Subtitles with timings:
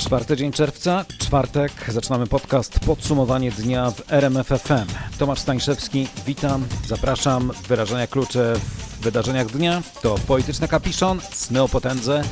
[0.00, 4.86] Czwarty dzień czerwca, czwartek, zaczynamy podcast Podsumowanie dnia w RMFFM.
[5.18, 7.52] Tomasz Stańszewski, witam, zapraszam.
[7.68, 12.22] Wyrażenia klucze w wydarzeniach dnia to polityczny kapiszon, sny o potędze,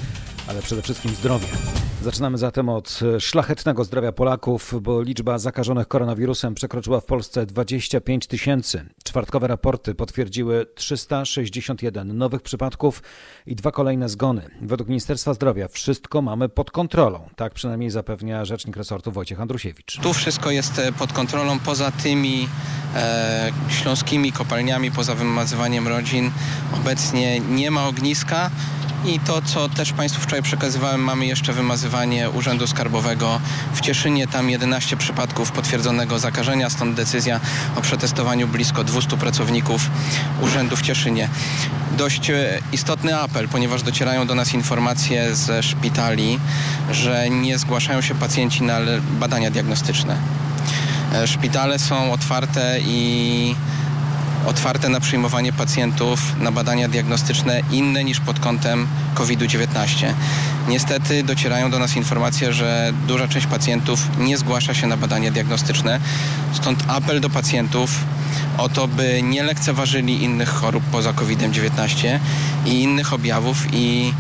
[0.48, 1.46] ale przede wszystkim zdrowie.
[2.02, 8.86] Zaczynamy zatem od szlachetnego zdrowia Polaków, bo liczba zakażonych koronawirusem przekroczyła w Polsce 25 tysięcy.
[9.04, 13.02] Czwartkowe raporty potwierdziły 361 nowych przypadków
[13.46, 14.50] i dwa kolejne zgony.
[14.60, 17.28] Według Ministerstwa Zdrowia wszystko mamy pod kontrolą.
[17.36, 19.98] Tak przynajmniej zapewnia rzecznik resortu Wojciech Andrusiewicz.
[20.02, 22.48] Tu wszystko jest e, pod kontrolą, poza tymi
[22.94, 26.30] e, śląskimi kopalniami, poza wymazywaniem rodzin.
[26.74, 28.50] Obecnie nie ma ogniska.
[29.04, 33.40] I to, co też Państwu wczoraj przekazywałem, mamy jeszcze wymazywanie Urzędu Skarbowego
[33.74, 34.26] w Cieszynie.
[34.26, 37.40] Tam 11 przypadków potwierdzonego zakażenia, stąd decyzja
[37.76, 39.90] o przetestowaniu blisko 200 pracowników
[40.40, 41.28] Urzędu w Cieszynie.
[41.98, 46.38] Dość e, istotny apel, ponieważ docierają do nas informacje ze szpitali,
[46.90, 48.78] że nie zgłaszają się pacjenci na
[49.20, 50.16] badania diagnostyczne.
[51.14, 53.54] E, szpitale są otwarte i
[54.48, 60.14] otwarte na przyjmowanie pacjentów na badania diagnostyczne inne niż pod kątem COVID-19.
[60.68, 66.00] Niestety docierają do nas informacje, że duża część pacjentów nie zgłasza się na badania diagnostyczne.
[66.52, 67.90] Stąd apel do pacjentów
[68.58, 72.18] o to, by nie lekceważyli innych chorób poza COVID-19
[72.66, 74.12] i innych objawów i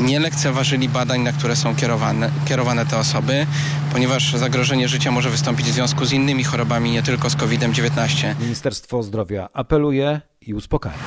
[0.00, 3.46] nie lekceważyli badań, na które są kierowane, kierowane te osoby,
[3.92, 8.34] ponieważ zagrożenie życia może wystąpić w związku z innymi chorobami, nie tylko z COVID-19.
[8.40, 10.98] Ministerstwo Zdrowia apeluje i uspokaja.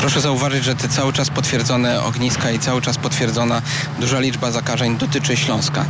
[0.00, 3.62] Proszę zauważyć, że te cały czas potwierdzone ogniska i cały czas potwierdzona
[3.98, 5.84] duża liczba zakażeń dotyczy Śląska.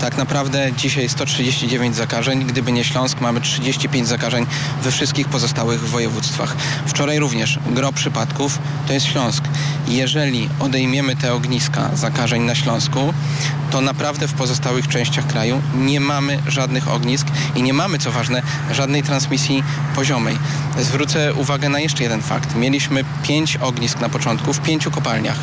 [0.00, 4.46] Tak naprawdę dzisiaj 139 zakażeń, gdyby nie Śląsk, mamy 35 zakażeń
[4.82, 6.56] we wszystkich pozostałych województwach.
[6.86, 9.44] Wczoraj również gro przypadków to jest Śląsk.
[9.88, 13.14] Jeżeli odejmiemy te ogniska zakażeń na Śląsku,
[13.70, 17.26] to naprawdę w pozostałych częściach kraju nie mamy żadnych ognisk
[17.56, 20.38] i nie mamy, co ważne, żadnej transmisji poziomej.
[20.80, 22.54] Zwrócę uwagę na jeszcze jeden fakt.
[22.54, 23.04] Mieliśmy
[23.56, 25.38] ognisk na początku w pięciu kopalniach.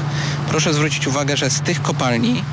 [0.47, 2.43] Proszę zwrócić uwagę, że z tych kopalni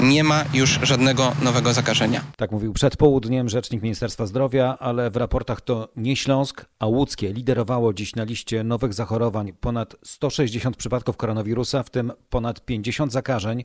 [0.00, 2.24] nie ma już żadnego nowego zakażenia.
[2.36, 7.32] Tak mówił przed południem rzecznik Ministerstwa Zdrowia, ale w raportach to nie Śląsk, a łódzkie
[7.32, 9.52] liderowało dziś na liście nowych zachorowań.
[9.60, 13.64] Ponad 160 przypadków koronawirusa, w tym ponad 50 zakażeń.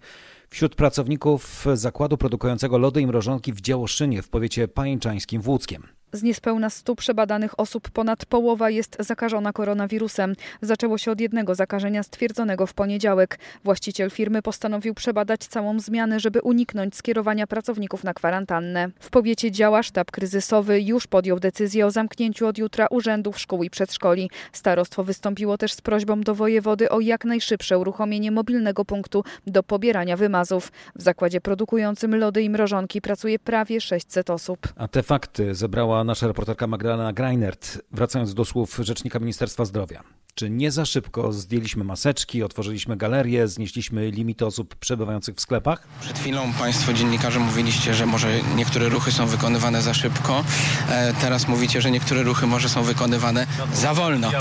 [0.50, 5.95] Wśród pracowników zakładu produkującego lody i mrożonki w Działoszynie w powiecie pajęczańskim w Łódzkiem.
[6.16, 10.36] Z niespełna 100 przebadanych osób ponad połowa jest zakażona koronawirusem.
[10.62, 13.40] Zaczęło się od jednego zakażenia stwierdzonego w poniedziałek.
[13.64, 18.90] Właściciel firmy postanowił przebadać całą zmianę, żeby uniknąć skierowania pracowników na kwarantannę.
[19.00, 23.70] W powiecie działa sztab kryzysowy, już podjął decyzję o zamknięciu od jutra urzędów, szkół i
[23.70, 24.30] przedszkoli.
[24.52, 30.18] Starostwo wystąpiło też z prośbą do wojewody o jak najszybsze uruchomienie mobilnego punktu do pobierania
[30.18, 30.72] wymazów.
[30.96, 34.60] W zakładzie produkującym lody i mrożonki pracuje prawie 600 osób.
[34.76, 40.04] A te fakty zebrała nasza reporterka Magdalena Greinert, wracając do słów rzecznika Ministerstwa Zdrowia.
[40.36, 45.88] Czy nie za szybko zdjęliśmy maseczki, otworzyliśmy galerię, znieśliśmy limity osób przebywających w sklepach?
[46.02, 50.44] Przed chwilą Państwo dziennikarze mówiliście, że może niektóre ruchy są wykonywane za szybko.
[50.90, 54.32] E, teraz mówicie, że niektóre ruchy może są wykonywane za wolno.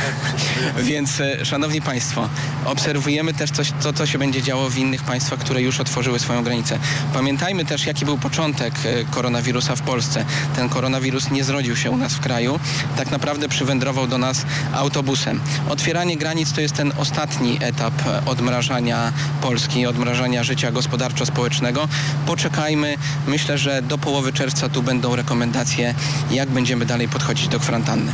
[0.90, 2.28] Więc, e, Szanowni Państwo,
[2.64, 6.44] obserwujemy też coś, co, co się będzie działo w innych państwach, które już otworzyły swoją
[6.44, 6.78] granicę.
[7.14, 10.24] Pamiętajmy też, jaki był początek e, koronawirusa w Polsce.
[10.56, 12.60] Ten koronawirus nie zrodził się u nas w kraju.
[12.96, 15.40] Tak naprawdę przywędrował do nas autobus autobusem.
[15.68, 17.94] Otwieranie granic to jest ten ostatni etap
[18.26, 21.88] odmrażania Polski, odmrażania życia gospodarczo-społecznego.
[22.26, 22.96] Poczekajmy.
[23.26, 25.94] Myślę, że do połowy czerwca tu będą rekomendacje,
[26.30, 28.12] jak będziemy dalej podchodzić do kwarantanny.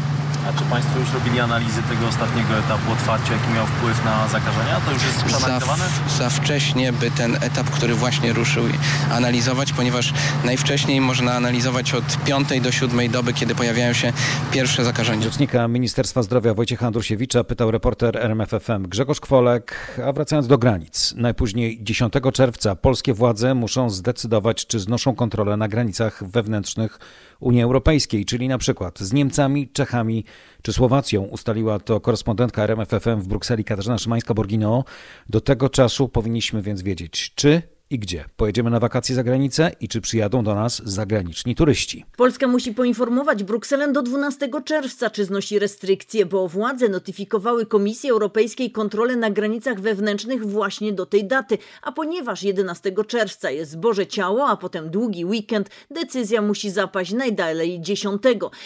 [0.48, 4.80] A czy Państwo już robili analizy tego ostatniego etapu otwarcia, jaki miał wpływ na zakażenia?
[4.80, 5.84] To już jest przeanalizowane?
[6.08, 8.64] Za, za wcześnie, by ten etap, który właśnie ruszył,
[9.12, 10.12] analizować, ponieważ
[10.44, 14.12] najwcześniej można analizować od piątej do siódmej doby, kiedy pojawiają się
[14.52, 15.22] pierwsze zakażenia.
[15.22, 21.14] Rzecznika Ministerstwa Zdrowia Wojciecha Andrusiewicza pytał reporter RMFFM Grzegorz Kwolek, a wracając do granic.
[21.16, 26.98] Najpóźniej 10 czerwca polskie władze muszą zdecydować, czy znoszą kontrolę na granicach wewnętrznych
[27.40, 30.24] Unii Europejskiej, czyli na przykład z Niemcami, Czechami
[30.62, 31.22] czy Słowacją.
[31.22, 34.82] Ustaliła to korespondentka RMFFM w Brukseli Katarzyna Szymańska-Borgino.
[35.28, 38.24] Do tego czasu powinniśmy więc wiedzieć, czy i gdzie.
[38.36, 42.04] Pojedziemy na wakacje za granicę i czy przyjadą do nas zagraniczni turyści.
[42.16, 48.70] Polska musi poinformować Brukselę do 12 czerwca, czy znosi restrykcje, bo władze notyfikowały Komisji Europejskiej
[48.70, 51.58] kontrolę na granicach wewnętrznych właśnie do tej daty.
[51.82, 57.80] A ponieważ 11 czerwca jest Boże Ciało, a potem długi weekend, decyzja musi zapaść najdalej
[57.80, 58.22] 10.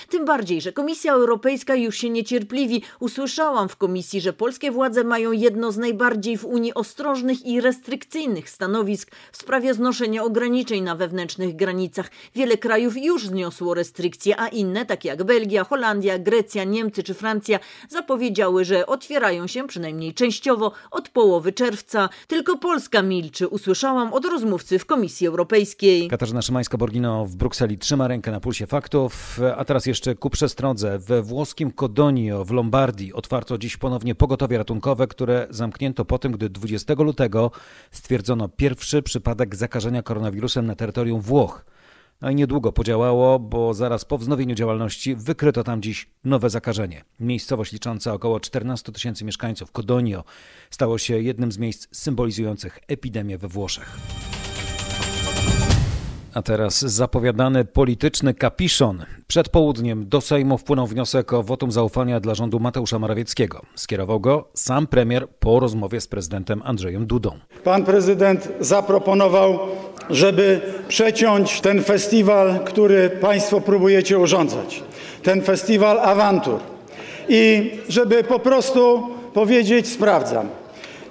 [0.09, 2.83] Tym bardziej, że Komisja Europejska już się niecierpliwi.
[3.01, 8.51] Usłyszałam w komisji, że polskie władze mają jedno z najbardziej w Unii ostrożnych i restrykcyjnych
[8.51, 12.11] stanowisk w sprawie znoszenia ograniczeń na wewnętrznych granicach.
[12.35, 17.59] Wiele krajów już zniosło restrykcje, a inne, takie jak Belgia, Holandia, Grecja, Niemcy czy Francja,
[17.89, 22.09] zapowiedziały, że otwierają się przynajmniej częściowo od połowy czerwca.
[22.27, 26.09] Tylko Polska milczy, usłyszałam od rozmówcy w Komisji Europejskiej.
[26.09, 30.99] Katarzyna Szymańska-Borgino w Brukseli trzyma rękę na pulsie faktów, a teraz jeszcze ku przestrodze.
[30.99, 36.49] We włoskim Codonio w Lombardii otwarto dziś ponownie pogotowie ratunkowe, które zamknięto po tym, gdy
[36.49, 37.51] 20 lutego
[37.91, 41.65] stwierdzono pierwszy przypadek zakażenia koronawirusem na terytorium Włoch.
[42.21, 47.05] No i niedługo podziałało, bo zaraz po wznowieniu działalności wykryto tam dziś nowe zakażenie.
[47.21, 50.25] Miejscowość licząca około 14 tysięcy mieszkańców, Codonio,
[50.71, 53.97] stało się jednym z miejsc symbolizujących epidemię we Włoszech.
[56.35, 59.05] A teraz zapowiadany polityczny kapiszon.
[59.27, 63.63] Przed południem do Sejmu wpłynął wniosek o wotum zaufania dla rządu Mateusza Morawieckiego.
[63.75, 67.39] Skierował go sam premier po rozmowie z prezydentem Andrzejem Dudą.
[67.65, 69.59] Pan prezydent zaproponował,
[70.11, 74.83] żeby przeciąć ten festiwal, który państwo próbujecie urządzać.
[75.23, 76.61] Ten festiwal awantur.
[77.29, 80.49] I żeby po prostu powiedzieć, sprawdzam.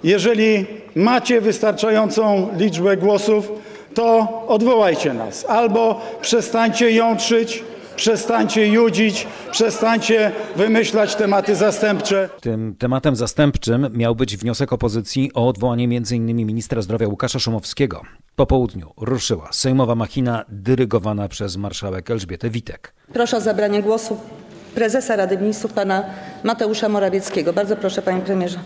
[0.04, 3.52] Jeżeli macie wystarczającą liczbę głosów,
[3.94, 5.46] to odwołajcie nas.
[5.46, 7.64] Albo przestańcie jątrzyć,
[7.96, 12.30] przestańcie judzić, przestańcie wymyślać tematy zastępcze.
[12.42, 16.36] Tym tematem zastępczym miał być wniosek opozycji o odwołanie m.in.
[16.36, 18.02] ministra zdrowia Łukasza Szumowskiego.
[18.36, 22.94] Po południu ruszyła sejmowa machina dyrygowana przez marszałek Elżbietę Witek.
[23.14, 24.18] Proszę o zabranie głosu
[24.76, 26.04] prezesa Rady Ministrów pana
[26.44, 27.54] Mateusza Morawieckiego.
[27.54, 28.60] Bardzo proszę, panie premierze.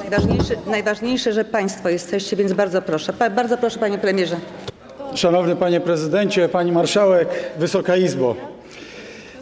[0.00, 3.12] Najważniejsze, najważniejsze, że państwo jesteście, więc bardzo proszę.
[3.12, 4.36] Pa, bardzo proszę, panie premierze.
[5.14, 7.28] Szanowny panie prezydencie, pani marszałek,
[7.58, 8.36] Wysoka Izbo.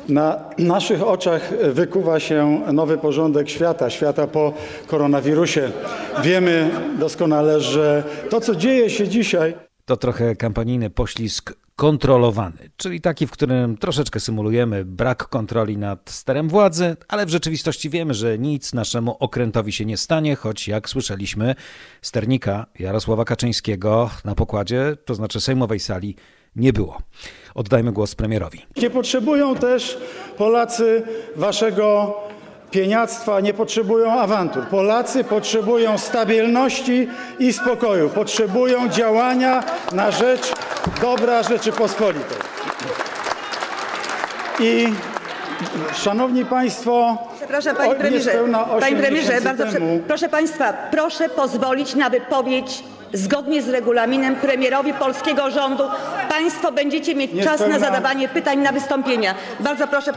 [0.09, 4.53] Na naszych oczach wykuwa się nowy porządek świata, świata po
[4.87, 5.71] koronawirusie.
[6.23, 9.55] Wiemy doskonale, że to, co dzieje się dzisiaj,
[9.89, 16.49] To trochę kampanijny poślizg kontrolowany, czyli taki, w którym troszeczkę symulujemy brak kontroli nad sterem
[16.49, 21.55] władzy, ale w rzeczywistości wiemy, że nic naszemu okrętowi się nie stanie, choć jak słyszeliśmy,
[22.03, 26.17] sternika Jarosława Kaczyńskiego na pokładzie, to znaczy sejmowej sali,
[26.57, 26.99] nie było.
[27.55, 28.67] Oddajmy głos premierowi.
[28.77, 29.99] nie potrzebują też
[30.39, 31.03] Polacy
[31.37, 32.15] waszego
[32.71, 34.67] pieniactwa, nie potrzebują awantur.
[34.67, 38.09] Polacy potrzebują stabilności i spokoju.
[38.11, 39.63] Potrzebują działania
[39.93, 40.53] na rzecz
[41.03, 42.39] dobra Rzeczypospolitej.
[44.61, 44.89] I
[45.95, 48.25] szanowni państwo, Przepraszam, panie premierze.
[48.31, 49.79] niespełna Panie premierze, bardzo prze-
[50.09, 55.85] proszę państwa, proszę pozwolić na wypowiedź zgodnie z regulaminem premierowi polskiego rządu.
[56.29, 59.35] Państwo będziecie mieć czas na Niespełna- zadawanie pytań na wystąpienia.
[59.61, 60.13] Bardzo proszę.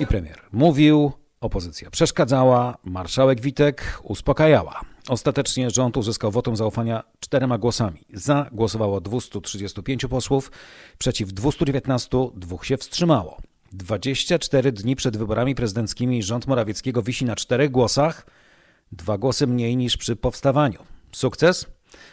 [0.00, 4.80] I premier mówił, opozycja przeszkadzała, marszałek Witek uspokajała.
[5.08, 8.00] Ostatecznie rząd uzyskał wotum zaufania czterema głosami.
[8.12, 10.52] Za głosowało 235 posłów,
[10.98, 13.36] przeciw 219, dwóch się wstrzymało.
[13.72, 18.26] 24 dni przed wyborami prezydenckimi rząd Morawieckiego wisi na czterech głosach,
[18.92, 20.84] dwa głosy mniej niż przy powstawaniu.
[21.12, 21.66] Sukces?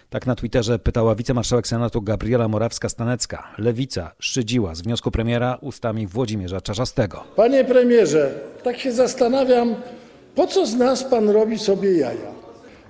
[0.09, 3.37] Tak na Twitterze pytała wicemarszałek Senatu Gabriela Morawska-Stanecka.
[3.57, 7.23] Lewica szydziła z wniosku premiera ustami Włodzimierza Czarzastego.
[7.35, 8.31] Panie premierze,
[8.63, 9.75] tak się zastanawiam,
[10.35, 12.39] po co z nas pan robi sobie jaja?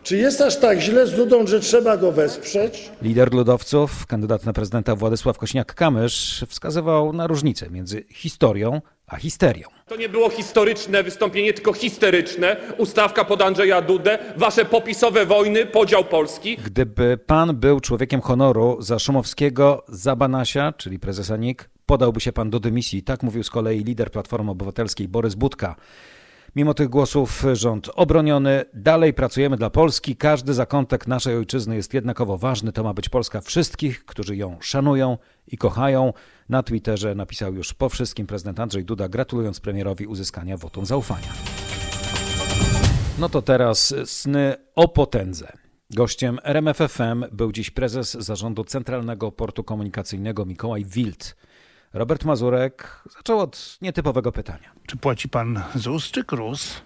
[0.04, 2.92] Czy jest aż tak źle z Dudą, że trzeba go wesprzeć?
[3.02, 9.68] Lider ludowców, kandydat na prezydenta Władysław Kośniak-Kamysz wskazywał na różnicę między historią a histerią.
[9.88, 12.58] To nie było historyczne wystąpienie, tylko histeryczne.
[12.78, 16.58] Ustawka pod Andrzeja Dudę, wasze popisowe wojny, podział Polski.
[16.66, 22.50] Gdyby pan był człowiekiem honoru, za Szumowskiego, za Banasia, czyli prezesa NIK, podałby się pan
[22.50, 23.04] do dymisji.
[23.04, 25.76] Tak mówił z kolei lider Platformy Obywatelskiej Borys Budka.
[26.56, 28.66] Mimo tych głosów rząd obroniony.
[28.74, 30.16] Dalej pracujemy dla Polski.
[30.16, 32.72] Każdy zakątek naszej ojczyzny jest jednakowo ważny.
[32.72, 36.14] To ma być Polska wszystkich, którzy ją szanują i kochają.
[36.50, 41.28] Na Twitterze napisał już po wszystkim prezydent Andrzej Duda, gratulując premierowi uzyskania wotum zaufania.
[43.20, 45.48] No to teraz sny o potędze.
[45.90, 51.36] Gościem RMFFM był dziś prezes zarządu Centralnego Portu Komunikacyjnego Mikołaj Wild.
[51.94, 54.70] Robert Mazurek zaczął od nietypowego pytania.
[54.88, 56.82] Czy płaci pan ZUS czy KRUS?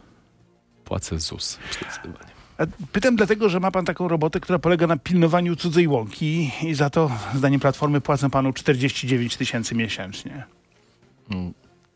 [0.86, 2.32] Płacę ZUS, zdecydowanie.
[2.58, 6.74] A Pytam dlatego, że ma pan taką robotę, która polega na pilnowaniu cudzej łąki i
[6.74, 10.44] za to, zdaniem Platformy, płacę panu 49 tysięcy miesięcznie.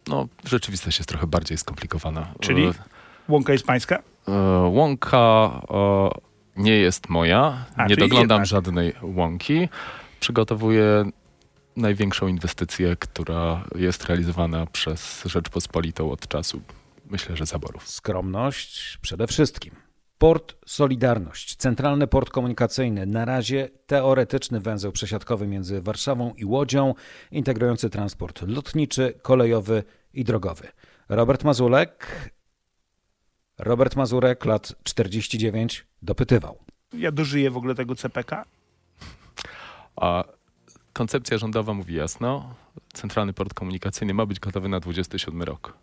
[0.07, 2.27] No, rzeczywistość jest trochę bardziej skomplikowana.
[2.39, 2.65] Czyli?
[2.65, 2.73] E,
[3.29, 3.99] Łąka jest pańska?
[4.27, 4.31] E,
[4.67, 6.09] Łąka e,
[6.55, 7.65] nie jest moja.
[7.75, 8.45] A, nie doglądam jednak.
[8.45, 9.69] żadnej łąki.
[10.19, 11.05] Przygotowuję
[11.77, 16.61] największą inwestycję, która jest realizowana przez Rzeczpospolitą od czasu,
[17.05, 17.89] myślę, że zaborów.
[17.89, 19.75] Skromność przede wszystkim.
[20.17, 26.93] Port Solidarność, centralny port komunikacyjny, na razie teoretyczny węzeł przesiadkowy między Warszawą i Łodzią,
[27.31, 30.67] integrujący transport lotniczy, kolejowy i drogowy.
[31.09, 32.07] Robert Mazurek,
[33.57, 36.57] Robert Mazurek, lat 49, dopytywał.
[36.93, 38.45] Ja dożyję w ogóle tego CPK?
[39.95, 40.23] A
[40.97, 42.55] koncepcja rządowa mówi jasno,
[42.93, 45.77] centralny port komunikacyjny ma być gotowy na 27 rok.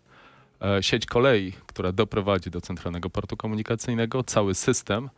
[0.61, 5.09] E, Sieć kolei, która doprowadzi do centralnego portu komunikacyjnego, cały system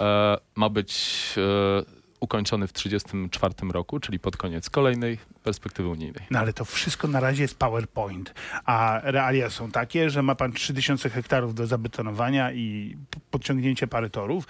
[0.00, 6.26] e, ma być e, ukończony w 34 roku, czyli pod koniec kolejnej perspektywy unijnej.
[6.30, 8.34] No ale to wszystko na razie jest PowerPoint,
[8.64, 12.96] a realia są takie, że ma pan 3000 hektarów do zabetonowania i
[13.30, 14.46] podciągnięcie parę torów,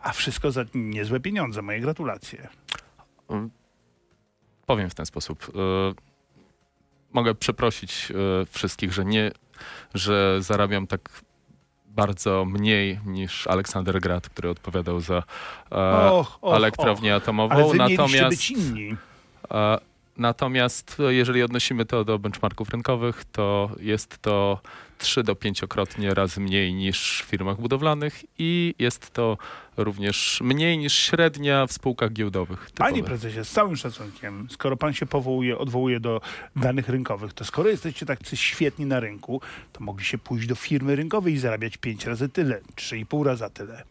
[0.00, 1.62] a wszystko za niezłe pieniądze.
[1.62, 2.48] Moje gratulacje.
[4.70, 5.46] Powiem w ten sposób.
[5.48, 5.94] e,
[7.12, 8.14] Mogę przeprosić e,
[8.46, 9.30] wszystkich, że nie,
[9.94, 11.22] że zarabiam tak
[11.86, 15.22] bardzo mniej niż Aleksander Grad, który odpowiadał za
[15.72, 17.54] e, Och, och, elektrownię atomową.
[17.54, 18.96] Ale wy natomiast, być inni.
[19.50, 19.78] e,
[20.20, 24.60] natomiast e, jeżeli odnosimy to do benchmarków rynkowych, to jest to
[24.98, 29.38] 3 do 5-krotnie razy mniej niż w firmach budowlanych i jest to
[29.76, 32.70] również mniej niż średnia w spółkach giełdowych.
[32.74, 33.20] Panie typowych.
[33.20, 36.20] prezesie, z całym szacunkiem, skoro pan się powołuje, odwołuje do
[36.56, 39.40] danych rynkowych, to skoro jesteście tak świetni na rynku,
[39.72, 43.82] to mogliście pójść do firmy rynkowej i zarabiać 5 razy tyle, 3,5 razy tyle.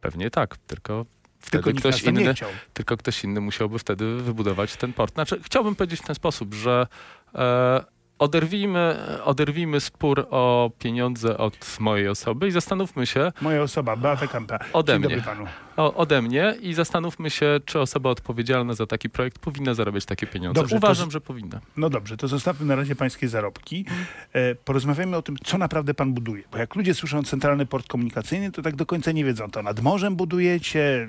[0.00, 1.06] Pewnie tak, tylko
[1.40, 2.34] wtedy Tylko ktoś inny,
[2.72, 5.14] tylko ktoś inny musiałby wtedy wybudować ten port.
[5.14, 6.86] Znaczy, chciałbym powiedzieć w ten sposób, że
[7.34, 7.84] e,
[8.20, 14.58] oderwijmy, oderwijmy spór o pieniądze od mojej osoby i zastanówmy się Moja osoba, Beata Kampa.
[14.72, 15.22] ode Dzień mnie.
[15.22, 15.46] panu.
[15.76, 20.26] O, ode mnie i zastanówmy się, czy osoba odpowiedzialna za taki projekt powinna zarabiać takie
[20.26, 20.60] pieniądze.
[20.60, 21.60] Dobrze, to Uważam, z- że powinna.
[21.76, 23.84] No dobrze, to zostawmy na razie pańskie zarobki.
[24.32, 26.42] E, porozmawiajmy o tym, co naprawdę pan buduje.
[26.52, 29.80] Bo jak ludzie słyszą Centralny Port Komunikacyjny, to tak do końca nie wiedzą, to nad
[29.80, 31.08] morzem budujecie,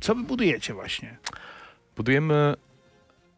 [0.00, 1.16] co wy budujecie właśnie?
[1.96, 2.54] Budujemy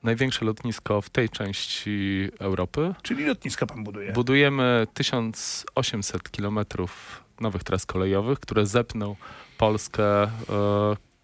[0.03, 2.95] największe lotnisko w tej części Europy.
[3.03, 4.13] Czyli lotniska pan buduje.
[4.13, 9.17] Budujemy 1800 kilometrów nowych tras kolejowych, które zepną
[9.59, 10.29] Polskę, e,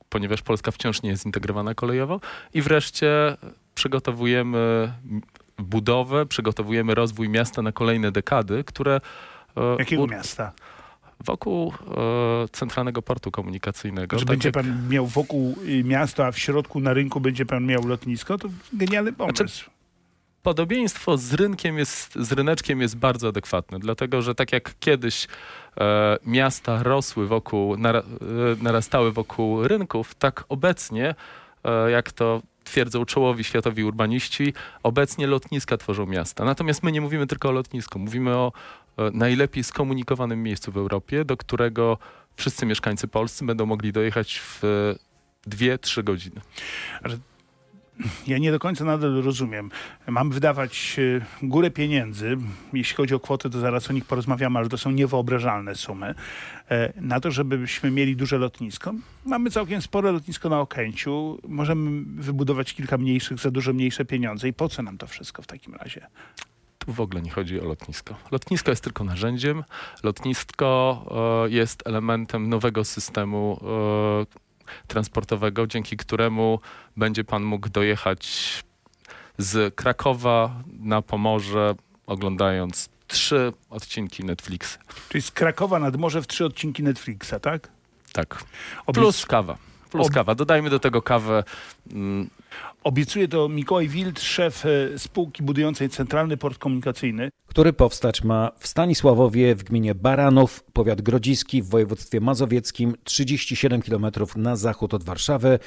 [0.09, 2.21] ponieważ Polska wciąż nie jest zintegrowana kolejowo.
[2.55, 3.37] I wreszcie
[3.75, 4.93] przygotowujemy
[5.59, 9.00] budowę, przygotowujemy rozwój miasta na kolejne dekady, które
[9.57, 10.52] e, Jakiego miasta?
[11.25, 14.19] Wokół e, centralnego portu komunikacyjnego.
[14.19, 17.47] Że tak będzie jak- pan miał wokół y, miasta, a w środku na rynku będzie
[17.47, 18.38] pan miał lotnisko?
[18.38, 19.37] To genialny pomysł.
[19.37, 19.71] Znaczy,
[20.43, 25.29] Podobieństwo z rynkiem jest, z ryneczkiem jest bardzo adekwatne, dlatego że tak jak kiedyś
[25.81, 28.05] e, miasta rosły wokół, nara, e,
[28.62, 31.14] narastały wokół rynków, tak obecnie,
[31.64, 36.45] e, jak to twierdzą czołowi światowi urbaniści, obecnie lotniska tworzą miasta.
[36.45, 38.52] Natomiast my nie mówimy tylko o lotnisku, mówimy o
[38.97, 41.99] e, najlepiej skomunikowanym miejscu w Europie, do którego
[42.37, 46.40] wszyscy mieszkańcy polscy będą mogli dojechać w e, 2-3 godziny.
[48.26, 49.70] Ja nie do końca nadal rozumiem.
[50.08, 52.37] Mam wydawać y, górę pieniędzy,
[52.72, 56.14] jeśli chodzi o kwotę, to zaraz o nich porozmawiamy, ale to są niewyobrażalne sumy,
[56.70, 58.94] e, na to, żebyśmy mieli duże lotnisko.
[59.25, 64.49] Mamy całkiem spore lotnisko na Okęciu, możemy wybudować kilka mniejszych za dużo mniejsze pieniądze.
[64.49, 66.06] I po co nam to wszystko w takim razie?
[66.78, 68.14] Tu w ogóle nie chodzi o lotnisko.
[68.30, 69.64] Lotnisko jest tylko narzędziem.
[70.02, 71.04] Lotnisko
[71.46, 74.51] e, jest elementem nowego systemu e,
[74.87, 76.61] transportowego, dzięki któremu
[76.97, 78.62] będzie pan mógł dojechać
[79.38, 81.75] z Krakowa na Pomorze,
[82.07, 84.79] oglądając trzy odcinki Netflix.
[85.09, 87.69] Czyli z Krakowa nad morze w trzy odcinki Netflixa, tak?
[88.12, 88.45] Tak.
[88.95, 89.57] Plus kawa.
[89.92, 90.34] Plus Ob- kawa.
[90.34, 91.44] Dodajmy do tego kawę.
[91.92, 92.30] Mm,
[92.84, 97.30] Obiecuje to Mikołaj Wild, szef e, spółki budującej Centralny Port Komunikacyjny.
[97.46, 104.06] który powstać ma w Stanisławowie w gminie Baranów, powiat grodziski w województwie mazowieckim, 37 km
[104.37, 105.58] na zachód od Warszawy,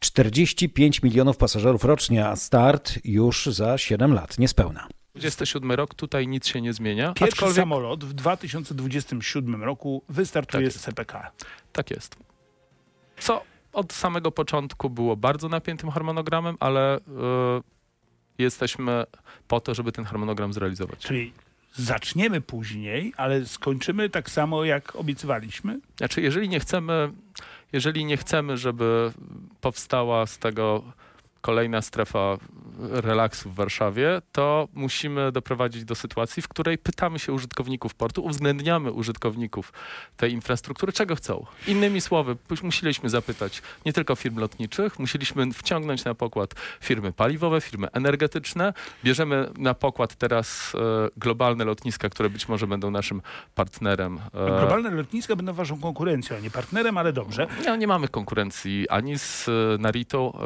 [0.00, 4.88] 45 milionów pasażerów rocznie, a start już za 7 lat, niespełna.
[5.14, 7.12] 27 rok, tutaj nic się nie zmienia.
[7.12, 10.82] Pierwszy aczkolwiek- samolot w 2027 roku wystartuje Tak z.
[10.82, 11.30] CPK.
[11.72, 12.16] Tak jest.
[13.20, 17.00] Co od samego początku było bardzo napiętym harmonogramem, ale y,
[18.38, 19.04] jesteśmy
[19.48, 20.98] po to, żeby ten harmonogram zrealizować.
[20.98, 21.32] Czyli
[21.74, 25.80] zaczniemy później, ale skończymy tak samo, jak obiecywaliśmy.
[25.96, 27.12] Znaczy, jeżeli nie chcemy,
[27.72, 29.12] jeżeli nie chcemy, żeby
[29.60, 30.82] powstała z tego
[31.40, 32.38] kolejna strefa
[32.80, 38.92] relaksu w Warszawie, to musimy doprowadzić do sytuacji, w której pytamy się użytkowników portu, uwzględniamy
[38.92, 39.72] użytkowników
[40.16, 41.46] tej infrastruktury, czego chcą.
[41.66, 47.88] Innymi słowy, musieliśmy zapytać nie tylko firm lotniczych, musieliśmy wciągnąć na pokład firmy paliwowe, firmy
[47.92, 48.72] energetyczne.
[49.04, 53.22] Bierzemy na pokład teraz e, globalne lotniska, które być może będą naszym
[53.54, 54.20] partnerem.
[54.34, 57.46] E, globalne lotniska będą waszą konkurencją, a nie partnerem, ale dobrze.
[57.66, 60.38] Nie, nie mamy konkurencji ani z e, Narito,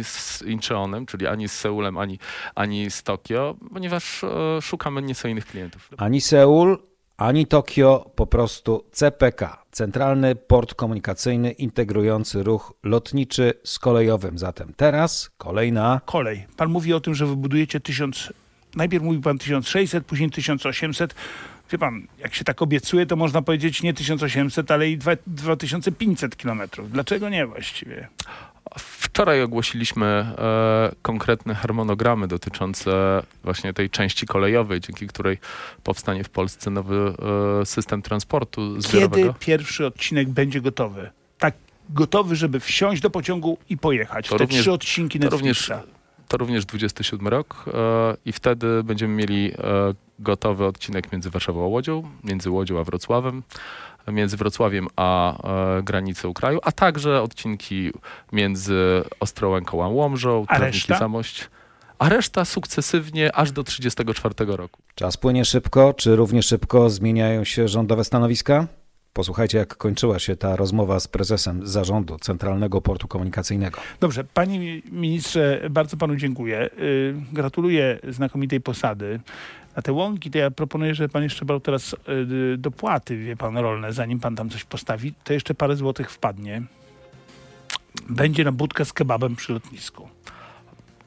[0.00, 2.18] ani z Incheonem, czyli ani z Seulem, ani,
[2.54, 4.24] ani z Tokio, ponieważ
[4.60, 5.88] szukamy nieco innych klientów.
[5.96, 6.78] Ani Seul,
[7.16, 14.38] ani Tokio, po prostu CPK, Centralny Port Komunikacyjny integrujący ruch lotniczy z kolejowym.
[14.38, 16.00] Zatem teraz kolejna.
[16.04, 16.46] Kolej.
[16.56, 18.32] Pan mówi o tym, że wybudujecie tysiąc.
[18.74, 21.14] Najpierw mówił pan 1600, później 1800.
[21.72, 26.90] Wie pan, jak się tak obiecuje, to można powiedzieć nie 1800, ale i 2500 kilometrów.
[26.90, 28.08] Dlaczego nie właściwie?
[28.78, 35.38] Wczoraj ogłosiliśmy e, konkretne harmonogramy dotyczące właśnie tej części kolejowej, dzięki której
[35.84, 37.14] powstanie w Polsce nowy
[37.62, 39.16] e, system transportu zbiorowego.
[39.16, 41.10] Kiedy pierwszy odcinek będzie gotowy?
[41.38, 41.54] Tak
[41.90, 44.28] gotowy, żeby wsiąść do pociągu i pojechać.
[44.28, 45.68] To Te również, trzy odcinki Netflixa.
[45.68, 45.94] To również,
[46.28, 49.52] to również 27 rok e, i wtedy będziemy mieli
[50.18, 53.42] gotowy odcinek między Warszawą a Łodzią, między Łodzią a Wrocławem
[54.08, 55.36] między Wrocławiem a
[55.78, 57.92] e, granicą kraju, a także odcinki
[58.32, 61.48] między Ostrołęką a Łomżą, Trawnicki Zamość.
[61.98, 64.82] A reszta sukcesywnie aż do 1934 roku.
[64.94, 65.94] Czas płynie szybko.
[65.94, 68.66] Czy równie szybko zmieniają się rządowe stanowiska?
[69.12, 73.80] Posłuchajcie, jak kończyła się ta rozmowa z prezesem zarządu Centralnego Portu Komunikacyjnego.
[74.00, 76.70] Dobrze, panie ministrze, bardzo panu dziękuję.
[76.78, 79.20] Y, gratuluję znakomitej posady.
[79.76, 81.92] Na te łąki to ja proponuję, że pan jeszcze brał teraz
[82.52, 86.62] y, dopłaty, wie pan, rolne, zanim pan tam coś postawi, to jeszcze parę złotych wpadnie.
[88.08, 90.08] Będzie na budkę z kebabem przy lotnisku.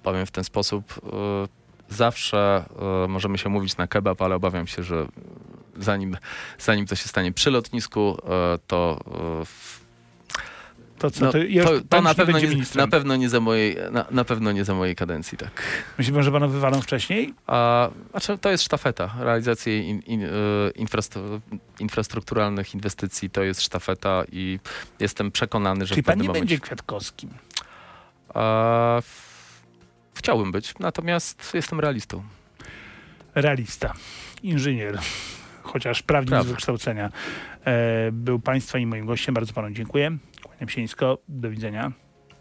[0.04, 1.02] Powiem w ten sposób,
[1.90, 2.66] y, zawsze
[3.08, 5.08] możemy się mówić na kebab, ale obawiam się, że
[5.78, 6.18] zanim,
[6.60, 9.00] zanim to się stanie przy lotnisku, e, to
[9.42, 9.46] e,
[11.04, 14.06] to, co, no, to, to, to na, pewno nie, na, pewno nie za mojej, na,
[14.12, 15.64] na, pewno nie za mojej kadencji, tak.
[15.98, 17.34] Myśli pan, że pana wywalą wcześniej?
[17.48, 19.16] A, znaczy, to jest sztafeta.
[19.20, 20.30] Realizacja in, in, e,
[21.80, 24.60] infrastrukturalnych inwestycji to jest sztafeta i
[25.00, 26.40] jestem przekonany, że Czyli pan nie momencie...
[26.40, 27.30] będzie Kwiatkowskim?
[28.34, 29.02] A,
[30.16, 32.24] chciałbym być, natomiast jestem realistą.
[33.36, 33.94] Realista.
[34.44, 35.00] Inżynier
[35.64, 37.12] chociaż prawnik z wykształcenia,
[37.66, 39.36] e, był Państwa i moim gościem.
[39.36, 40.18] Bardzo Panu dziękuję.
[40.44, 41.18] Kłaniam się nisko.
[41.28, 41.92] Do widzenia.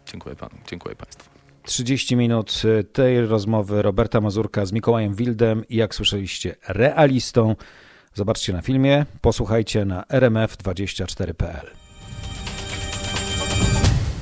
[0.05, 0.55] Dziękuję Panu.
[0.67, 1.29] Dziękuję Państwu.
[1.63, 7.55] 30 minut e, tej rozmowy Roberta Mazurka z Mikołajem Wildem i jak słyszeliście, realistą.
[8.13, 11.67] Zobaczcie na filmie, posłuchajcie na rmf24.pl.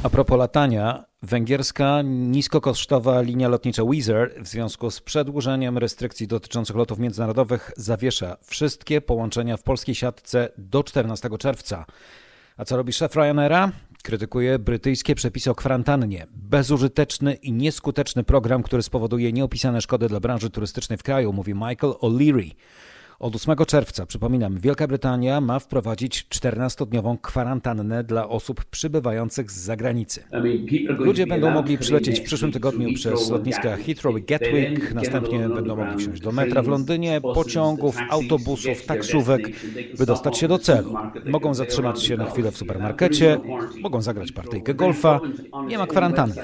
[0.03, 6.99] A propos latania, węgierska niskokosztowa linia lotnicza Wizz w związku z przedłużeniem restrykcji dotyczących lotów
[6.99, 11.85] międzynarodowych zawiesza wszystkie połączenia w polskiej siatce do 14 czerwca.
[12.61, 13.71] A co robi szef Ryanaira?
[14.03, 16.27] Krytykuje brytyjskie przepisy o kwarantannie.
[16.31, 21.93] Bezużyteczny i nieskuteczny program, który spowoduje nieopisane szkody dla branży turystycznej w kraju, mówi Michael
[22.01, 22.51] O'Leary.
[23.21, 30.23] Od 8 czerwca, przypominam, Wielka Brytania ma wprowadzić 14-dniową kwarantannę dla osób przybywających z zagranicy.
[30.97, 35.97] Ludzie będą mogli przylecieć w przyszłym tygodniu przez lotniska Heathrow i Gatwick, następnie będą mogli
[35.97, 39.41] wsiąść do metra w Londynie, pociągów, autobusów, taksówek,
[39.97, 40.93] by dostać się do celu.
[41.25, 43.39] Mogą zatrzymać się na chwilę w supermarkecie,
[43.81, 45.19] mogą zagrać partyjkę golfa,
[45.67, 46.41] nie ma kwarantanny.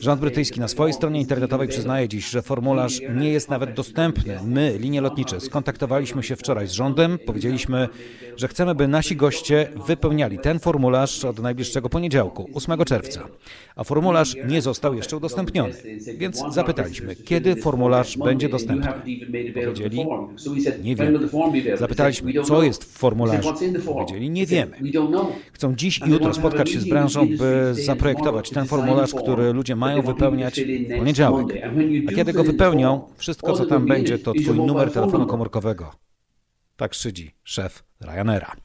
[0.00, 4.38] Rząd brytyjski na swojej stronie internetowej przyznaje dziś, że formularz nie jest nawet dostępny.
[4.44, 7.88] My, linie lotnicze, skontaktowaliśmy Spotkaliśmy się wczoraj z rządem, powiedzieliśmy,
[8.36, 13.28] że chcemy, by nasi goście wypełniali ten formularz od najbliższego poniedziałku, 8 czerwca.
[13.76, 15.74] A formularz nie został jeszcze udostępniony.
[16.18, 18.92] Więc zapytaliśmy, kiedy formularz będzie dostępny.
[19.64, 20.06] Powiedzieli,
[20.82, 21.18] nie wiemy.
[21.76, 23.52] Zapytaliśmy, co jest w formularzu.
[23.84, 24.76] Powiedzieli, nie wiemy.
[25.52, 30.02] Chcą dziś i jutro spotkać się z branżą, by zaprojektować ten formularz, który ludzie mają
[30.02, 31.46] wypełniać w poniedziałek.
[32.08, 35.91] A kiedy go wypełnią, wszystko co tam będzie, to twój numer telefonu komórkowego.
[36.76, 38.56] Tak szydzi szef Ryanaira.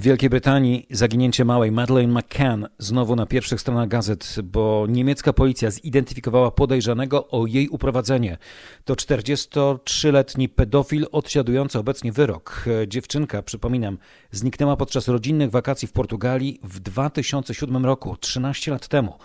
[0.00, 5.70] W Wielkiej Brytanii zaginięcie małej Madeleine McCann znowu na pierwszych stronach gazet, bo niemiecka policja
[5.70, 8.38] zidentyfikowała podejrzanego o jej uprowadzenie.
[8.84, 12.64] To 43-letni pedofil odsiadujący obecnie wyrok.
[12.86, 13.98] Dziewczynka, przypominam,
[14.30, 19.18] zniknęła podczas rodzinnych wakacji w Portugalii w 2007 roku, 13 lat temu.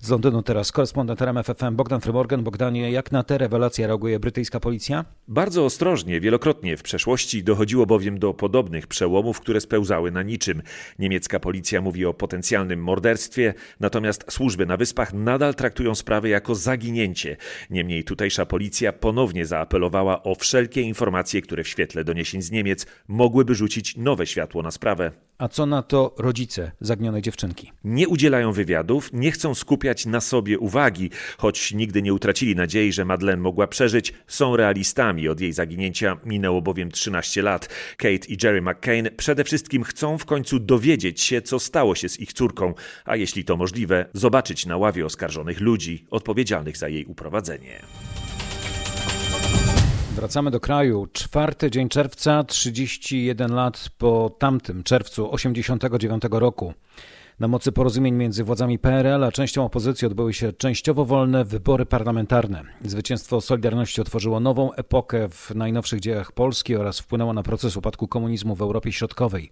[0.00, 2.42] Z Londynu teraz korespondent RMFFM Bogdan Frymorgan.
[2.42, 5.04] Bogdanie, jak na te rewelacje reaguje brytyjska policja?
[5.28, 10.62] Bardzo ostrożnie, wielokrotnie w przeszłości dochodziło bowiem do podobnych przełomów, które spełzały na niczym.
[10.98, 17.36] Niemiecka policja mówi o potencjalnym morderstwie, natomiast służby na wyspach nadal traktują sprawę jako zaginięcie.
[17.70, 23.54] Niemniej tutejsza policja ponownie zaapelowała o wszelkie informacje, które w świetle doniesień z Niemiec mogłyby
[23.54, 25.27] rzucić nowe światło na sprawę.
[25.38, 27.72] A co na to rodzice zaginionej dziewczynki?
[27.84, 33.04] Nie udzielają wywiadów, nie chcą skupiać na sobie uwagi, choć nigdy nie utracili nadziei, że
[33.04, 35.28] Madeleine mogła przeżyć, są realistami.
[35.28, 37.68] Od jej zaginięcia minęło bowiem 13 lat.
[37.96, 42.20] Kate i Jerry McCain przede wszystkim chcą w końcu dowiedzieć się, co stało się z
[42.20, 42.74] ich córką,
[43.04, 47.82] a jeśli to możliwe, zobaczyć na ławie oskarżonych ludzi odpowiedzialnych za jej uprowadzenie.
[50.18, 51.06] Wracamy do kraju.
[51.12, 56.74] Czwarty dzień czerwca, 31 lat po tamtym czerwcu 89 roku.
[57.40, 62.64] Na mocy porozumień między władzami PRL a częścią opozycji odbyły się częściowo wolne wybory parlamentarne.
[62.84, 68.54] Zwycięstwo Solidarności otworzyło nową epokę w najnowszych dziejach Polski oraz wpłynęło na proces upadku komunizmu
[68.54, 69.50] w Europie Środkowej.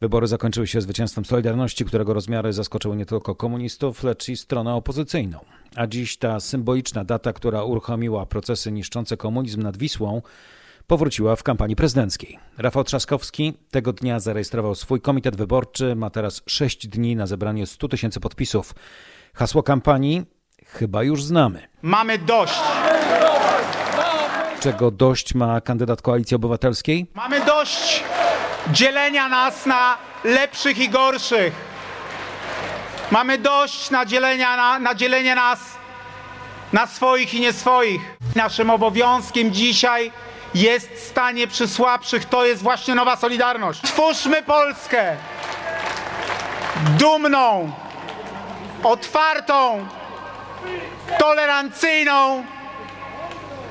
[0.00, 5.38] Wybory zakończyły się zwycięstwem Solidarności, którego rozmiary zaskoczyły nie tylko komunistów, lecz i stronę opozycyjną.
[5.76, 10.22] A dziś ta symboliczna data, która uruchomiła procesy niszczące komunizm nad Wisłą,
[10.86, 12.38] powróciła w kampanii prezydenckiej.
[12.58, 17.88] Rafał Trzaskowski tego dnia zarejestrował swój komitet wyborczy, ma teraz 6 dni na zebranie 100
[17.88, 18.74] tysięcy podpisów.
[19.34, 20.22] Hasło kampanii
[20.66, 21.62] chyba już znamy.
[21.82, 22.60] Mamy dość.
[24.60, 27.06] Czego dość ma kandydat Koalicji Obywatelskiej?
[27.14, 28.04] Mamy dość
[28.72, 31.52] dzielenia nas na lepszych i gorszych.
[33.10, 35.58] Mamy dość na, dzielenia, na, na dzielenie nas
[36.72, 38.16] na swoich i nieswoich.
[38.36, 40.12] Naszym obowiązkiem dzisiaj
[40.54, 42.24] jest stanie przy słabszych.
[42.24, 43.82] To jest właśnie nowa Solidarność.
[43.82, 45.16] Twórzmy Polskę
[46.98, 47.72] dumną,
[48.82, 49.86] otwartą,
[51.18, 52.44] tolerancyjną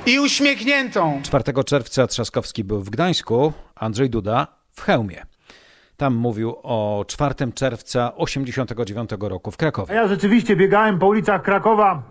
[0.05, 1.21] i uśmiechniętą.
[1.23, 5.25] 4 czerwca Trzaskowski był w Gdańsku, Andrzej Duda w Chełmie.
[5.97, 9.95] Tam mówił o 4 czerwca 89 roku w Krakowie.
[9.95, 12.01] Ja rzeczywiście biegałem po ulicach Krakowa,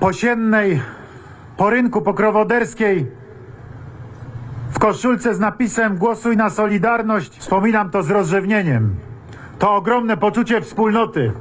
[0.00, 0.82] po Siennej,
[1.56, 3.06] po rynku pokrowoderskiej,
[4.70, 7.38] w koszulce z napisem Głosuj na Solidarność.
[7.38, 8.96] Wspominam to z rozrzewnieniem.
[9.58, 11.32] To ogromne poczucie wspólnoty.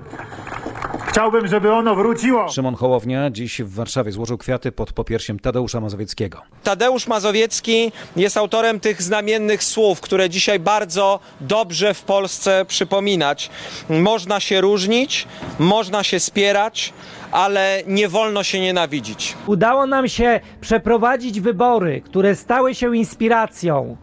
[1.12, 2.50] Chciałbym, żeby ono wróciło.
[2.50, 6.42] Szymon Hołownia dziś w Warszawie złożył kwiaty pod popiersiem Tadeusza Mazowieckiego.
[6.64, 13.50] Tadeusz Mazowiecki jest autorem tych znamiennych słów, które dzisiaj bardzo dobrze w Polsce przypominać.
[13.90, 15.28] Można się różnić,
[15.60, 16.94] można się spierać,
[17.32, 19.38] ale nie wolno się nienawidzić.
[19.48, 23.98] Udało nam się przeprowadzić wybory, które stały się inspiracją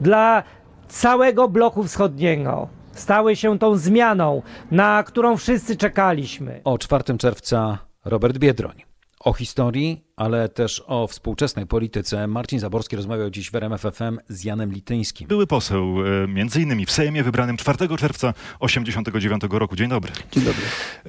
[0.00, 0.42] dla
[0.88, 2.79] całego bloku wschodniego.
[3.00, 6.60] Stały się tą zmianą, na którą wszyscy czekaliśmy.
[6.64, 8.82] O 4 czerwca Robert Biedroń.
[9.20, 14.44] O historii, ale też o współczesnej polityce Marcin Zaborski rozmawiał dziś w RMF FM z
[14.44, 15.28] Janem Lityńskim.
[15.28, 19.76] Były poseł, e, między innymi w Sejmie wybranym 4 czerwca 89 roku.
[19.76, 20.12] Dzień dobry.
[20.32, 20.62] Dzień dobry.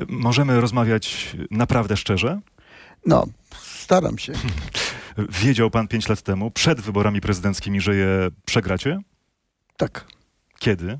[0.08, 2.40] Możemy rozmawiać naprawdę szczerze?
[3.06, 3.26] No,
[3.62, 4.34] staram się.
[5.44, 9.00] Wiedział pan 5 lat temu, przed wyborami prezydenckimi, że je przegracie?
[9.78, 10.06] Tak.
[10.60, 11.00] Kiedy?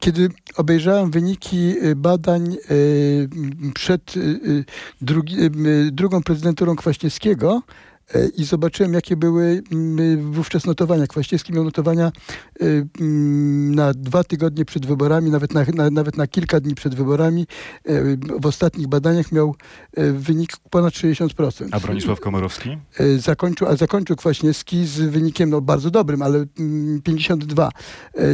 [0.00, 3.28] Kiedy obejrzałem wyniki y, badań y,
[3.74, 4.64] przed y,
[5.00, 5.36] drugi,
[5.92, 7.62] drugą prezydenturą Kwaśniewskiego
[8.36, 11.06] i zobaczyłem, jakie były mm, wówczas notowania.
[11.06, 12.12] Kwaśniewski miał notowania
[12.60, 17.46] mm, na dwa tygodnie przed wyborami, nawet na, na, nawet na kilka dni przed wyborami.
[18.40, 19.54] W ostatnich badaniach miał
[20.12, 21.68] wynik ponad 60%.
[21.72, 22.78] A Bronisław Komorowski?
[23.18, 26.46] Zakończył, a zakończył Kwaśniewski z wynikiem no, bardzo dobrym, ale
[27.04, 27.70] 52.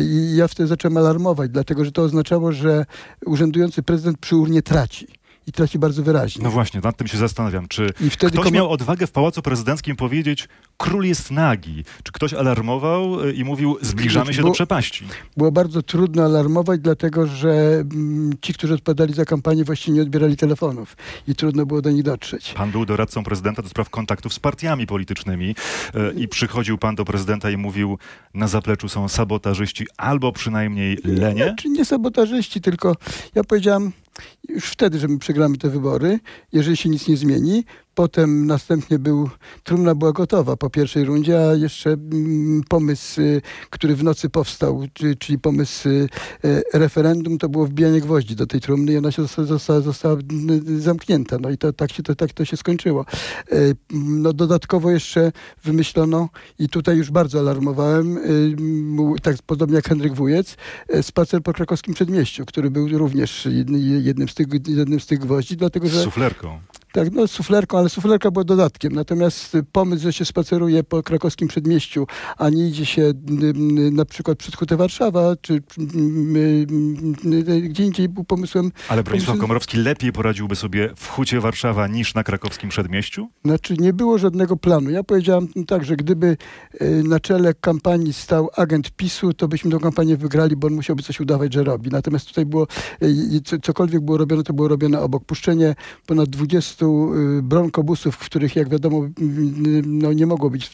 [0.01, 2.87] I ja wtedy zacząłem alarmować, dlatego że to oznaczało, że
[3.27, 5.07] urzędujący prezydent przy urnie traci
[5.47, 6.45] i traci bardzo wyraźnie.
[6.45, 7.69] No właśnie, nad tym się zastanawiam.
[7.69, 8.51] Czy ktoś komu...
[8.51, 11.85] miał odwagę w Pałacu Prezydenckim powiedzieć, król jest nagi?
[12.03, 15.05] Czy ktoś alarmował y, i mówił, zbliżamy się było, do przepaści?
[15.37, 17.85] Było bardzo trudno alarmować, dlatego że
[18.41, 20.97] ci, którzy odpowiadali za kampanię, właściwie nie odbierali telefonów
[21.29, 22.53] i trudno było do nich dotrzeć.
[22.53, 25.51] Pan był doradcą prezydenta do spraw kontaktów z partiami politycznymi
[25.95, 27.99] y, i przychodził pan do prezydenta i mówił,
[28.35, 31.45] na zapleczu są sabotażyści albo przynajmniej lenie?
[31.45, 32.97] Nie, czy nie sabotażyści, tylko
[33.35, 33.93] ja powiedziałem,
[34.49, 36.19] już wtedy, że my przegramy te wybory,
[36.53, 37.65] jeżeli się nic nie zmieni,
[38.01, 39.31] Potem następnie był,
[39.65, 44.85] trumna była gotowa po pierwszej rundzie, a jeszcze mm, pomysł, y, który w nocy powstał,
[44.93, 46.09] czy- czyli pomysł y,
[46.45, 50.17] y, referendum, to było wbijanie gwoździ do tej trumny i ona się została, została,
[50.79, 51.37] zamknięta.
[51.41, 53.05] No i to, tak, się, to, tak to się skończyło.
[53.53, 55.33] Y, No dodatkowo jeszcze
[55.65, 56.29] wymyślono,
[56.59, 60.57] i tutaj już bardzo alarmowałem, y, tak podobnie jak Henryk Wujec,
[60.95, 65.19] y, spacer po krakowskim przedmieściu, który był również jedny- jednym z tych, jednym z tych
[65.19, 66.01] gwoździ, dlatego że...
[66.01, 66.59] Z suflerką.
[66.97, 68.93] Tak, no suflerką, ale suflerka była dodatkiem.
[68.93, 72.07] Natomiast y, pomysł, że się spaceruje po krakowskim przedmieściu,
[72.39, 73.15] a nie idzie się y,
[73.79, 75.63] y, na przykład przed Hutę Warszawa, czy
[77.69, 78.73] gdzie indziej był pomysłem...
[78.89, 83.29] Ale Bronisław pomysłem- Komorowski lepiej poradziłby sobie w Hucie Warszawa niż na krakowskim przedmieściu?
[83.45, 84.91] Znaczy nie było żadnego planu.
[84.91, 86.37] Ja powiedziałam tak, że gdyby
[87.05, 91.21] na czele kampanii stał agent PiSu, to byśmy tę kampanię wygrali, bo on musiałby coś
[91.21, 91.91] udawać, że robi.
[91.91, 92.67] Natomiast tutaj było,
[93.45, 95.25] co- cokolwiek było robione, to było robione obok.
[95.25, 95.75] Puszczenie
[96.07, 96.86] ponad 20
[97.39, 99.09] y, bronkobusów, w których jak wiadomo y,
[99.69, 100.71] y, no, nie mogło być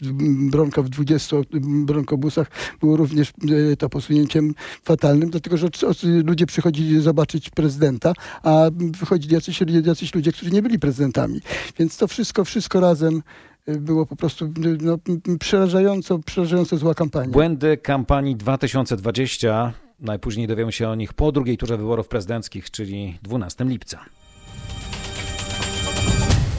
[0.51, 1.37] bronka w 20
[1.85, 5.67] bronkobusach, było również y, to posunięciem fatalnym, dlatego że
[6.03, 11.41] ludzie przychodzili zobaczyć prezydenta, a wychodzili jacyś, jacyś ludzie, którzy nie byli prezydentami.
[11.79, 13.21] Więc to wszystko, wszystko razem
[13.69, 14.97] y, było po prostu y, no,
[15.39, 17.31] przerażająco, przerażająco zła kampania.
[17.31, 19.73] Błędy kampanii 2020.
[19.99, 23.99] Najpóźniej dowiemy się o nich po drugiej turze wyborów prezydenckich, czyli 12 lipca.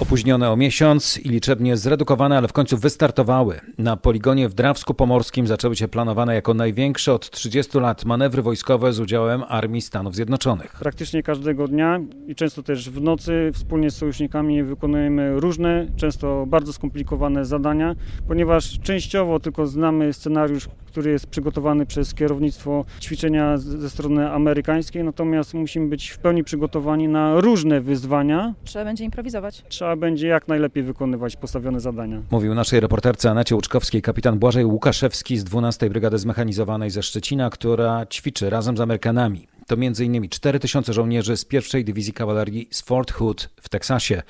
[0.01, 3.61] Opóźnione o miesiąc i liczebnie zredukowane, ale w końcu wystartowały.
[3.79, 8.93] Na poligonie w Drawsku Pomorskim zaczęły się planowane jako największe od 30 lat manewry wojskowe
[8.93, 10.77] z udziałem Armii Stanów Zjednoczonych.
[10.81, 16.73] Praktycznie każdego dnia i często też w nocy wspólnie z sojusznikami wykonujemy różne, często bardzo
[16.73, 17.95] skomplikowane zadania,
[18.29, 25.55] ponieważ częściowo tylko znamy scenariusz, który jest przygotowany przez kierownictwo ćwiczenia ze strony amerykańskiej, natomiast
[25.55, 28.55] musimy być w pełni przygotowani na różne wyzwania.
[28.65, 29.63] Trzeba będzie improwizować.
[29.69, 32.23] Trzeba będzie jak najlepiej wykonywać postawione zadania.
[32.31, 38.07] Mówił naszej reporterce Anacie Łuczkowskiej kapitan Błażej Łukaszewski z 12 Brygady Zmechanizowanej ze Szczecina, która
[38.07, 39.47] ćwiczy razem z Amerykanami.
[39.67, 40.29] To m.in.
[40.29, 44.23] 4000 żołnierzy z pierwszej dywizji kawalerii z Fort Hood w Teksasie.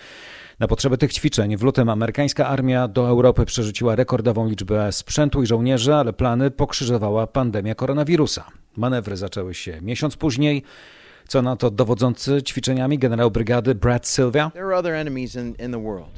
[0.60, 5.46] Na potrzeby tych ćwiczeń w lutym amerykańska armia do Europy przerzuciła rekordową liczbę sprzętu i
[5.46, 8.44] żołnierzy, ale plany pokrzyżowała pandemia koronawirusa.
[8.76, 10.62] Manewry zaczęły się miesiąc później.
[11.28, 14.50] Co na to dowodzący ćwiczeniami generał brygady Brad Sylvia?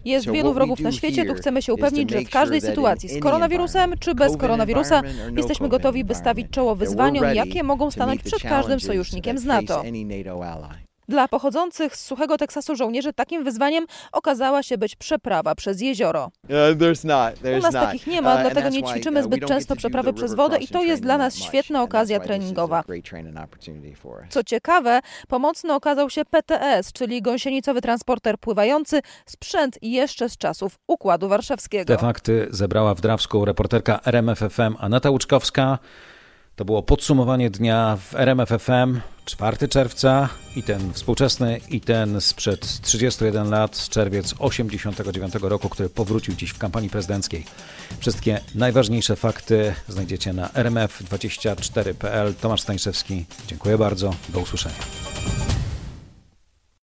[0.05, 3.95] Jest wielu wrogów na świecie, tu chcemy się upewnić, że w każdej sytuacji z koronawirusem
[4.01, 5.03] czy bez koronawirusa
[5.37, 9.83] jesteśmy gotowi, by stawić czoło wyzwaniom, jakie mogą stanąć przed każdym sojusznikiem z NATO.
[11.09, 16.31] Dla pochodzących z suchego Teksasu żołnierzy takim wyzwaniem okazała się być przeprawa przez jezioro.
[17.59, 20.83] U nas takich nie ma, dlatego nie ćwiczymy zbyt często przeprawy przez wodę i to
[20.83, 22.85] jest dla nas świetna okazja treningowa.
[24.31, 31.29] Co ciekawe, pomocny okazał się PTS, czyli gąsienicowy transporter pływający, sprzęt jeszcze z czasów Układu
[31.29, 31.97] Warszawskiego.
[31.97, 35.79] Te fakty zebrała w Drawsku reporterka RMFFM Aneta Łuczkowska.
[36.57, 43.51] To było podsumowanie dnia w RMFFM 4 czerwca i ten współczesny i ten sprzed 31
[43.51, 47.45] lat, czerwiec 89 roku, który powrócił dziś w kampanii prezydenckiej.
[47.99, 52.35] Wszystkie najważniejsze fakty znajdziecie na rmf24.pl.
[52.35, 54.77] Tomasz Stańszewski, dziękuję bardzo, do usłyszenia.